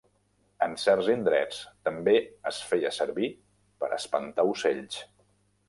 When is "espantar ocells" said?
4.01-5.01